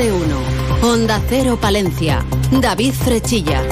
[0.00, 0.40] de uno.
[0.82, 2.24] Onda Cero Palencia.
[2.50, 3.62] David Frechilla.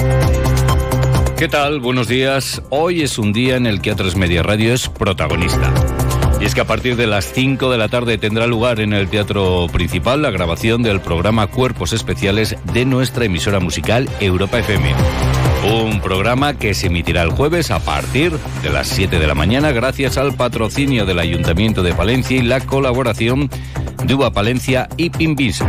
[1.35, 1.79] ¿Qué tal?
[1.79, 2.61] Buenos días.
[2.69, 5.73] Hoy es un día en el que A3 Media Radio es protagonista.
[6.39, 9.09] Y es que a partir de las 5 de la tarde tendrá lugar en el
[9.09, 14.93] Teatro Principal la grabación del programa Cuerpos Especiales de nuestra emisora musical Europa FM.
[15.83, 19.71] Un programa que se emitirá el jueves a partir de las 7 de la mañana
[19.71, 23.49] gracias al patrocinio del Ayuntamiento de Palencia y la colaboración
[24.05, 25.63] de Uva Palencia y Pimbis.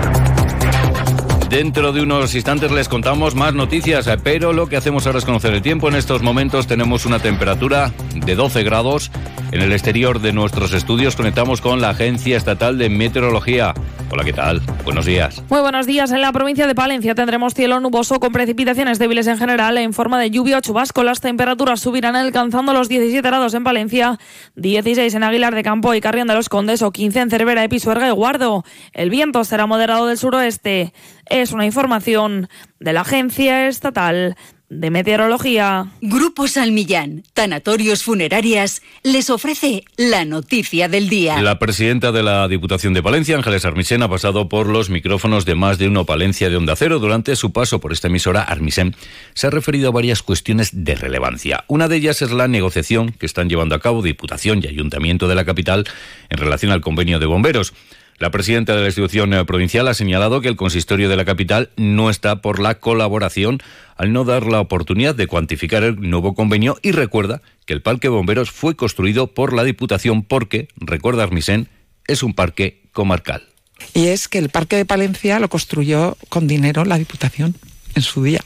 [1.51, 5.53] Dentro de unos instantes les contamos más noticias, pero lo que hacemos ahora es conocer
[5.53, 5.89] el tiempo.
[5.89, 9.11] En estos momentos tenemos una temperatura de 12 grados.
[9.51, 13.75] En el exterior de nuestros estudios conectamos con la Agencia Estatal de Meteorología.
[14.13, 14.61] Hola, ¿qué tal?
[14.85, 15.43] Buenos días.
[15.51, 16.11] Muy buenos días.
[16.13, 20.21] En la provincia de Palencia tendremos cielo nuboso con precipitaciones débiles en general en forma
[20.21, 21.03] de lluvia o chubasco.
[21.03, 24.19] Las temperaturas subirán alcanzando los 17 grados en Palencia,
[24.55, 28.09] 16 en Aguilar de Campo y Carrión de los Condes o 15 en Cervera, Episuerga
[28.09, 28.65] y Guardo.
[28.93, 30.93] El viento será moderado del suroeste.
[31.41, 34.37] Es una información de la Agencia Estatal
[34.69, 35.87] de Meteorología.
[36.03, 41.41] Grupo Salmillán, Tanatorios Funerarias, les ofrece la noticia del día.
[41.41, 45.55] La presidenta de la Diputación de Palencia, Ángeles Armisen, ha pasado por los micrófonos de
[45.55, 46.99] más de uno Palencia de Onda Cero.
[46.99, 48.95] Durante su paso por esta emisora, Armisen
[49.33, 51.65] se ha referido a varias cuestiones de relevancia.
[51.69, 55.37] Una de ellas es la negociación que están llevando a cabo Diputación y Ayuntamiento de
[55.37, 55.87] la capital
[56.29, 57.73] en relación al convenio de bomberos.
[58.21, 61.71] La presidenta de la institución eh, provincial ha señalado que el consistorio de la capital
[61.79, 63.61] no está por la colaboración
[63.97, 68.11] al no dar la oportunidad de cuantificar el nuevo convenio y recuerda que el parque
[68.11, 71.69] bomberos fue construido por la Diputación porque, recuerda Armisen,
[72.07, 73.49] es un parque comarcal.
[73.95, 77.55] Y es que el parque de Palencia lo construyó con dinero la Diputación
[77.95, 78.41] en su día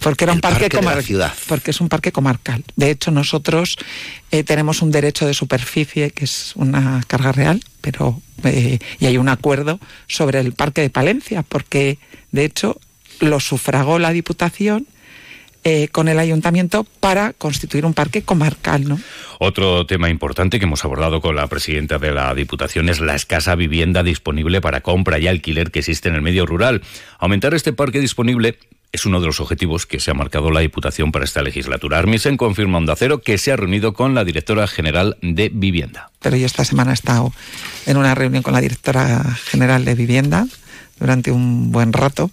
[0.00, 1.32] porque era un parque, comarcal.
[1.46, 2.62] Porque es un parque comarcal.
[2.76, 3.76] De hecho, nosotros
[4.30, 9.16] eh, tenemos un derecho de superficie que es una carga real, pero eh, y hay
[9.16, 11.98] un acuerdo sobre el parque de Palencia, porque
[12.32, 12.78] de hecho
[13.20, 14.86] lo sufragó la Diputación
[15.66, 19.00] eh, con el ayuntamiento para constituir un parque comarcal, ¿no?
[19.38, 23.54] Otro tema importante que hemos abordado con la presidenta de la Diputación es la escasa
[23.54, 26.82] vivienda disponible para compra y alquiler que existe en el medio rural.
[27.18, 28.58] Aumentar este parque disponible
[28.94, 31.98] es uno de los objetivos que se ha marcado la Diputación para esta legislatura.
[31.98, 36.10] Armisen confirma Onda Cero que se ha reunido con la directora general de Vivienda.
[36.20, 37.32] Pero yo esta semana he estado
[37.86, 40.46] en una reunión con la directora general de Vivienda
[41.00, 42.30] durante un buen rato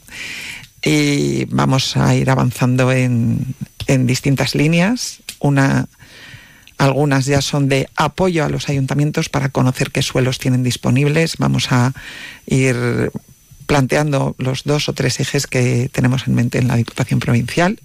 [0.84, 3.56] y vamos a ir avanzando en,
[3.88, 5.24] en distintas líneas.
[5.40, 5.88] Una,
[6.78, 11.38] algunas ya son de apoyo a los ayuntamientos para conocer qué suelos tienen disponibles.
[11.38, 11.94] Vamos a
[12.46, 13.12] ir
[13.72, 17.80] planteando los dos o tres ejes que tenemos en mente en la Diputación Provincial.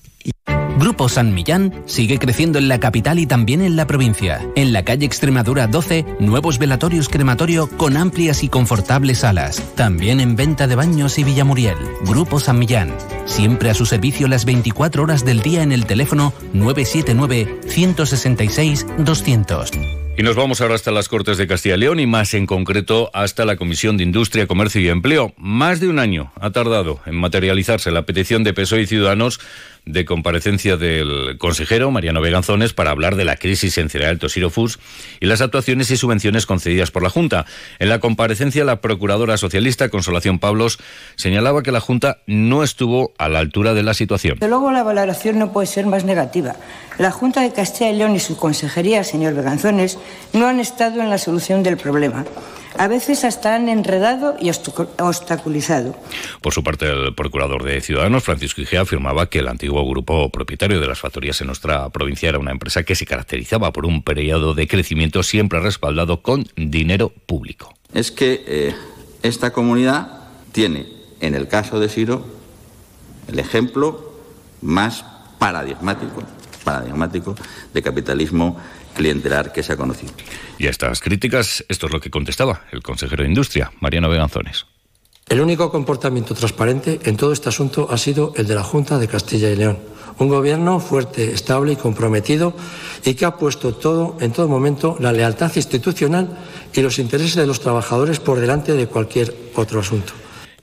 [0.80, 4.44] Grupo San Millán sigue creciendo en la capital y también en la provincia.
[4.56, 9.62] En la calle Extremadura 12, nuevos velatorios crematorio con amplias y confortables salas.
[9.76, 11.78] También en venta de baños y Villamuriel.
[12.04, 12.92] Grupo San Millán.
[13.24, 19.70] Siempre a su servicio las 24 horas del día en el teléfono 979 166 200.
[20.18, 23.10] Y nos vamos ahora hasta las Cortes de Castilla y León y más en concreto
[23.12, 25.34] hasta la Comisión de Industria, Comercio y Empleo.
[25.36, 29.40] Más de un año ha tardado en materializarse la petición de PSOE y Ciudadanos
[29.86, 34.80] de comparecencia del consejero Mariano Veganzones para hablar de la crisis en Cereal Tosiro Foods
[35.20, 37.46] y las actuaciones y subvenciones concedidas por la Junta.
[37.78, 40.78] En la comparecencia, la procuradora socialista Consolación Pablos
[41.14, 44.38] señalaba que la Junta no estuvo a la altura de la situación.
[44.40, 46.56] De luego, la valoración no puede ser más negativa.
[46.98, 49.98] La Junta de Castilla y León y su consejería, señor Veganzones,
[50.32, 52.24] no han estado en la solución del problema
[52.78, 55.96] a veces hasta han enredado y obstaculizado.
[56.40, 60.80] Por su parte, el procurador de Ciudadanos, Francisco Igea, afirmaba que el antiguo grupo propietario
[60.80, 64.54] de las factorías en nuestra provincia era una empresa que se caracterizaba por un periodo
[64.54, 67.74] de crecimiento siempre respaldado con dinero público.
[67.92, 68.74] Es que eh,
[69.22, 70.86] esta comunidad tiene,
[71.20, 72.26] en el caso de Siro,
[73.28, 74.12] el ejemplo
[74.60, 75.04] más
[75.38, 76.22] paradigmático,
[76.64, 77.34] paradigmático
[77.72, 78.58] de capitalismo
[78.96, 80.12] clientelar que se ha conocido.
[80.58, 84.66] Y a estas críticas, esto es lo que contestaba el consejero de Industria, Mariano Veganzones.
[85.28, 89.08] El único comportamiento transparente en todo este asunto ha sido el de la Junta de
[89.08, 89.78] Castilla y León.
[90.18, 92.54] Un gobierno fuerte, estable y comprometido
[93.04, 96.38] y que ha puesto todo, en todo momento, la lealtad institucional
[96.72, 100.12] y los intereses de los trabajadores por delante de cualquier otro asunto.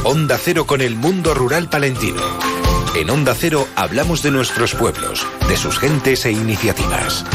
[0.04, 2.45] Onda Cero con el mundo rural palentino.
[2.96, 7.26] En Onda Cero hablamos de nuestros pueblos, de sus gentes e iniciativas.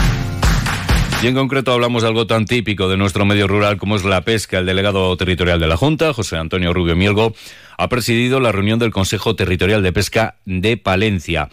[1.21, 4.21] Y en concreto hablamos de algo tan típico de nuestro medio rural como es la
[4.21, 4.57] pesca.
[4.57, 7.35] El delegado territorial de la Junta, José Antonio Rubio Mielgo,
[7.77, 11.49] ha presidido la reunión del Consejo Territorial de Pesca de Palencia.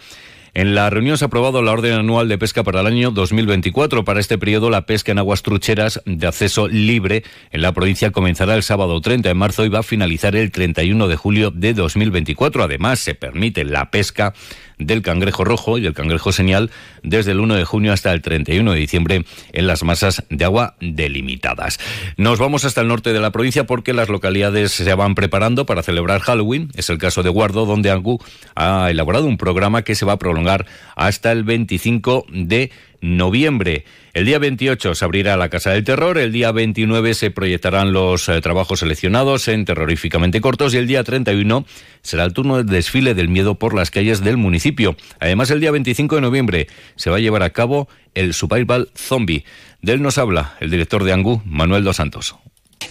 [0.53, 4.03] En la reunión se ha aprobado la orden anual de pesca para el año 2024.
[4.03, 8.55] Para este periodo, la pesca en aguas trucheras de acceso libre en la provincia comenzará
[8.55, 12.63] el sábado 30 de marzo y va a finalizar el 31 de julio de 2024.
[12.63, 14.33] Además, se permite la pesca
[14.79, 16.71] del cangrejo rojo y del cangrejo señal
[17.03, 20.75] desde el 1 de junio hasta el 31 de diciembre en las masas de agua
[20.79, 21.79] delimitadas.
[22.17, 25.83] Nos vamos hasta el norte de la provincia porque las localidades se van preparando para
[25.83, 26.69] celebrar Halloween.
[26.75, 28.19] Es el caso de Guardo, donde Angu
[28.55, 30.65] ha elaborado un programa que se va a prolongar
[30.95, 33.85] hasta el 25 de noviembre.
[34.13, 38.27] El día 28 se abrirá la Casa del Terror, el día 29 se proyectarán los
[38.27, 41.65] eh, trabajos seleccionados en terroríficamente cortos y el día 31
[42.01, 44.95] será el turno del desfile del miedo por las calles del municipio.
[45.19, 49.45] Además, el día 25 de noviembre se va a llevar a cabo el Survival Zombie.
[49.81, 52.35] De él nos habla el director de Angú, Manuel Dos Santos.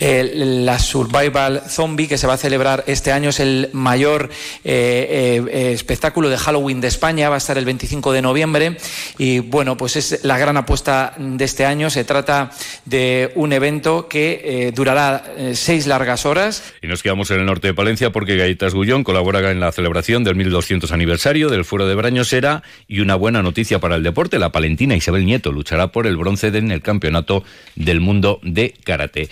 [0.00, 4.30] La Survival Zombie que se va a celebrar este año es el mayor
[4.64, 8.76] eh, eh, espectáculo de Halloween de España, va a estar el 25 de noviembre
[9.18, 11.90] y bueno, pues es la gran apuesta de este año.
[11.90, 12.50] Se trata
[12.84, 15.24] de un evento que eh, durará
[15.54, 16.74] seis largas horas.
[16.82, 20.24] Y nos quedamos en el norte de Palencia porque Gaitas Gullón colabora en la celebración
[20.24, 24.38] del 1200 aniversario del Fuero de Brañosera y una buena noticia para el deporte.
[24.38, 27.44] La palentina Isabel Nieto luchará por el bronce en el Campeonato
[27.76, 29.28] del Mundo de Karate.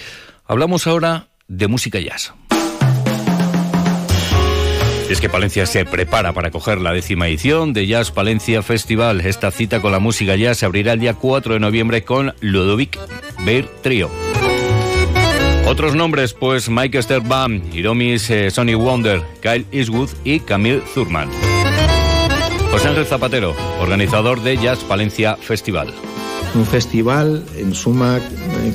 [0.48, 2.32] Hablamos ahora de música jazz.
[5.10, 9.20] Es que Palencia se prepara para coger la décima edición de Jazz Palencia Festival.
[9.22, 12.98] Esta cita con la música jazz se abrirá el día 4 de noviembre con Ludovic
[13.44, 14.08] Bear Trio.
[15.66, 21.28] Otros nombres, pues Mike Sterbaum, Hiromis eh, Sonny Wonder, Kyle Eastwood y Camille Zurman.
[22.70, 25.92] José Ángel Zapatero, organizador de Jazz Palencia Festival
[26.56, 28.20] un festival, en suma,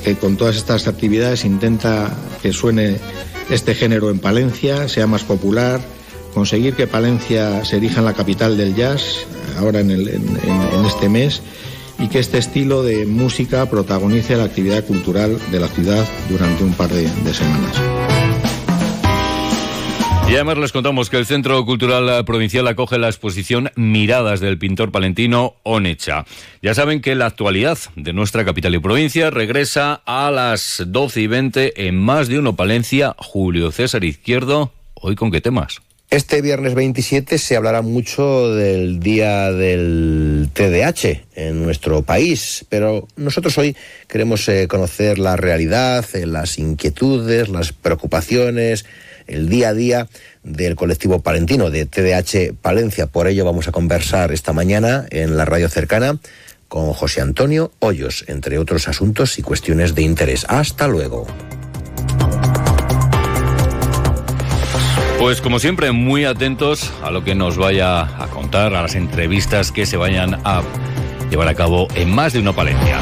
[0.04, 2.98] que con todas estas actividades intenta que suene
[3.50, 5.80] este género en Palencia, sea más popular,
[6.32, 9.26] conseguir que Palencia se erija en la capital del jazz,
[9.58, 9.90] ahora en,
[10.86, 11.42] este mes,
[11.98, 16.72] y que este estilo de música protagonice la actividad cultural de la ciudad durante un
[16.72, 18.01] par de semanas.
[20.32, 24.90] Y además les contamos que el Centro Cultural Provincial acoge la exposición Miradas del pintor
[24.90, 26.24] palentino Onecha.
[26.62, 31.26] Ya saben que la actualidad de nuestra capital y provincia regresa a las 12 y
[31.26, 33.14] 20 en Más de Uno Palencia.
[33.18, 35.82] Julio César Izquierdo, ¿hoy con qué temas?
[36.08, 43.56] Este viernes 27 se hablará mucho del día del TDAH en nuestro país, pero nosotros
[43.58, 43.76] hoy
[44.08, 48.86] queremos eh, conocer la realidad, eh, las inquietudes, las preocupaciones,
[49.26, 50.08] el día a día
[50.42, 53.06] del colectivo palentino de TDH Palencia.
[53.06, 56.18] Por ello vamos a conversar esta mañana en la radio cercana
[56.68, 60.46] con José Antonio Hoyos, entre otros asuntos y cuestiones de interés.
[60.48, 61.26] Hasta luego.
[65.18, 69.70] Pues como siempre, muy atentos a lo que nos vaya a contar, a las entrevistas
[69.70, 70.62] que se vayan a
[71.30, 72.98] llevar a cabo en más de una Palencia.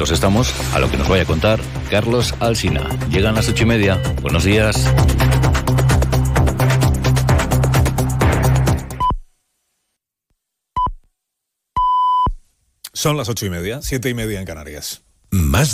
[0.00, 2.88] Atentos estamos a lo que nos vaya a contar Carlos Alsina.
[3.10, 4.00] Llegan las ocho y media.
[4.22, 4.90] Buenos días.
[12.94, 15.02] Son las ocho y media, siete y media en Canarias.
[15.30, 15.68] Más